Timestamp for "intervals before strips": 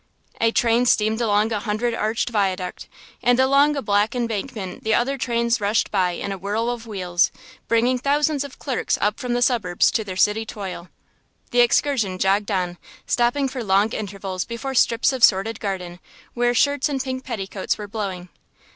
13.91-15.13